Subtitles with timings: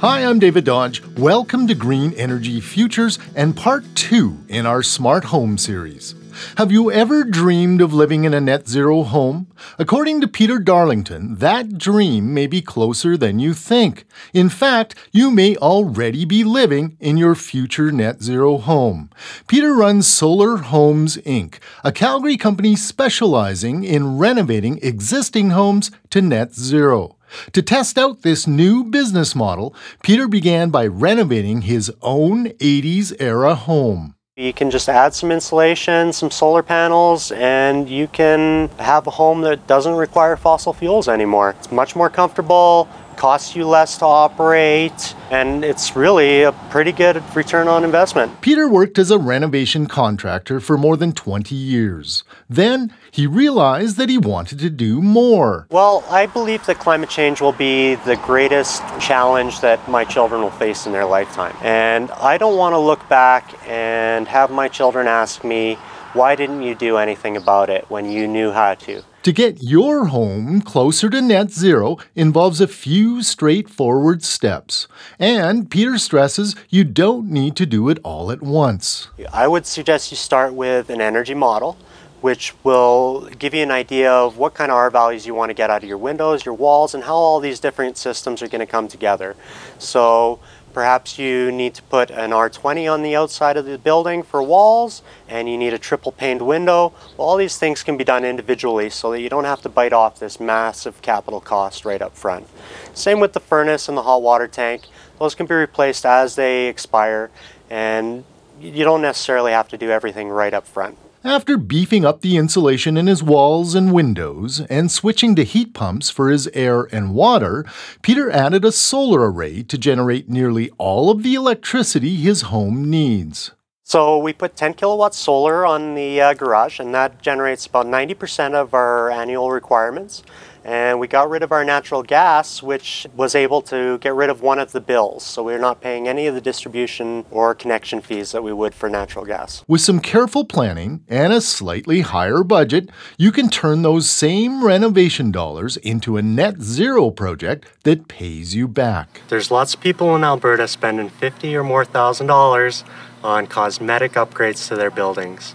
[0.00, 1.02] Hi, I'm David Dodge.
[1.16, 6.14] Welcome to Green Energy Futures and part two in our Smart Home series.
[6.56, 9.48] Have you ever dreamed of living in a net zero home?
[9.76, 14.04] According to Peter Darlington, that dream may be closer than you think.
[14.32, 19.10] In fact, you may already be living in your future net zero home.
[19.48, 26.54] Peter runs Solar Homes Inc., a Calgary company specializing in renovating existing homes to net
[26.54, 27.16] zero.
[27.52, 33.54] To test out this new business model, Peter began by renovating his own 80s era
[33.54, 34.14] home.
[34.36, 39.40] You can just add some insulation, some solar panels, and you can have a home
[39.40, 41.56] that doesn't require fossil fuels anymore.
[41.58, 47.22] It's much more comfortable, costs you less to operate, and it's really a pretty good
[47.34, 48.40] return on investment.
[48.40, 52.22] Peter worked as a renovation contractor for more than 20 years.
[52.48, 55.66] Then he realized that he wanted to do more.
[55.70, 60.52] Well, I believe that climate change will be the greatest challenge that my children will
[60.52, 61.56] face in their lifetime.
[61.60, 65.76] And I don't want to look back and have my children ask me,
[66.14, 69.02] why didn't you do anything about it when you knew how to?
[69.24, 74.88] To get your home closer to net zero involves a few straightforward steps.
[75.18, 79.08] And Peter stresses you don't need to do it all at once.
[79.32, 81.76] I would suggest you start with an energy model,
[82.20, 85.54] which will give you an idea of what kind of R values you want to
[85.54, 88.60] get out of your windows, your walls, and how all these different systems are going
[88.60, 89.36] to come together.
[89.78, 90.40] So
[90.72, 95.02] Perhaps you need to put an R20 on the outside of the building for walls
[95.28, 96.92] and you need a triple paned window.
[97.16, 99.92] Well, all these things can be done individually so that you don't have to bite
[99.92, 102.46] off this massive capital cost right up front.
[102.94, 104.84] Same with the furnace and the hot water tank.
[105.18, 107.30] Those can be replaced as they expire
[107.70, 108.24] and
[108.60, 110.98] you don't necessarily have to do everything right up front.
[111.28, 116.08] After beefing up the insulation in his walls and windows and switching to heat pumps
[116.08, 117.66] for his air and water,
[118.00, 123.50] Peter added a solar array to generate nearly all of the electricity his home needs.
[123.88, 128.52] So we put 10 kilowatts solar on the uh, garage and that generates about 90%
[128.52, 130.22] of our annual requirements
[130.62, 134.42] and we got rid of our natural gas, which was able to get rid of
[134.42, 135.24] one of the bills.
[135.24, 138.90] So we're not paying any of the distribution or connection fees that we would for
[138.90, 139.64] natural gas.
[139.66, 145.30] With some careful planning and a slightly higher budget, you can turn those same renovation
[145.30, 149.22] dollars into a net zero project that pays you back.
[149.28, 152.84] There's lots of people in Alberta spending 50 or more thousand dollars
[153.22, 155.52] on cosmetic upgrades to their buildings.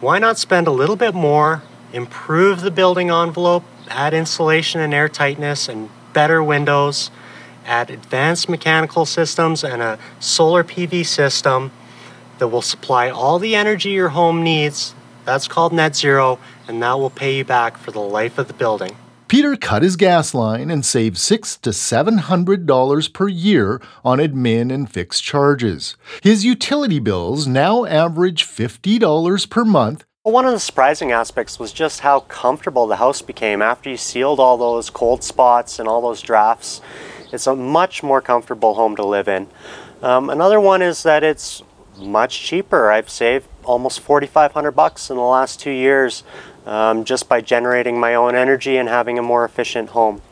[0.00, 1.62] Why not spend a little bit more,
[1.92, 7.10] improve the building envelope, add insulation and air tightness and better windows,
[7.66, 11.70] add advanced mechanical systems and a solar PV system
[12.38, 14.94] that will supply all the energy your home needs.
[15.24, 18.54] That's called net zero, and that will pay you back for the life of the
[18.54, 18.96] building.
[19.30, 24.18] Peter cut his gas line and saved six to seven hundred dollars per year on
[24.18, 25.96] admin and fixed charges.
[26.20, 31.72] His utility bills now average fifty dollars per month one of the surprising aspects was
[31.72, 36.02] just how comfortable the house became after you sealed all those cold spots and all
[36.02, 36.80] those drafts.
[37.32, 39.46] It's a much more comfortable home to live in.
[40.02, 41.62] Um, another one is that it's
[41.98, 42.90] much cheaper.
[42.90, 46.24] I've saved almost 4,500 bucks in the last two years
[46.66, 50.22] um, just by generating my own energy and having a more efficient home.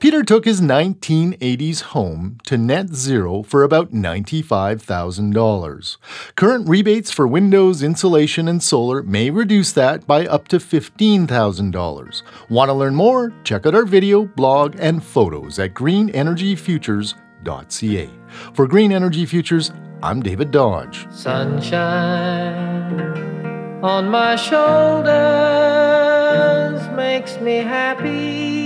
[0.00, 5.96] Peter took his 1980s home to net zero for about $95,000.
[6.36, 12.22] Current rebates for windows, insulation, and solar may reduce that by up to $15,000.
[12.50, 13.32] Want to learn more?
[13.44, 18.10] Check out our video, blog, and photos at greenenergyfutures.ca.
[18.52, 19.72] For Green Energy Futures,
[20.04, 21.06] I'm David Dodge.
[21.10, 23.00] Sunshine
[23.82, 25.08] on my shoulders
[26.94, 28.63] makes me happy